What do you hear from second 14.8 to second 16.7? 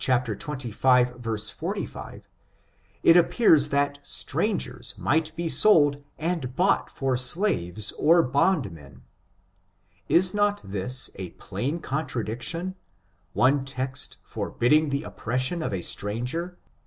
the oppression of a stranger?